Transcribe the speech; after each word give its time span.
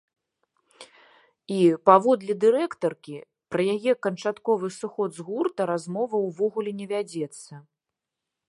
І, 0.85 1.57
паводле 1.89 2.33
дырэктаркі, 2.45 3.17
пра 3.55 3.61
яе 3.75 3.93
канчатковы 4.07 4.67
сыход 4.79 5.09
з 5.19 5.29
гурта 5.31 5.61
размова 5.75 6.15
ўвогуле 6.27 6.71
не 6.81 6.87
вядзецца. 6.95 7.53